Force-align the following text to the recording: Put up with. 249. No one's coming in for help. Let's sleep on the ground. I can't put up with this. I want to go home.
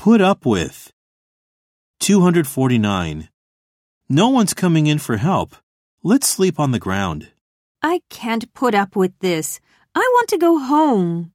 Put 0.00 0.22
up 0.22 0.46
with. 0.46 0.94
249. 2.00 3.28
No 4.08 4.30
one's 4.30 4.54
coming 4.54 4.86
in 4.86 4.98
for 4.98 5.18
help. 5.18 5.56
Let's 6.02 6.26
sleep 6.26 6.58
on 6.58 6.70
the 6.70 6.78
ground. 6.78 7.32
I 7.82 8.00
can't 8.08 8.50
put 8.54 8.74
up 8.74 8.96
with 8.96 9.12
this. 9.18 9.60
I 9.94 10.00
want 10.00 10.30
to 10.30 10.38
go 10.38 10.58
home. 10.58 11.32